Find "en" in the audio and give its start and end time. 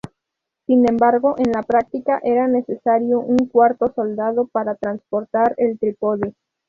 1.37-1.51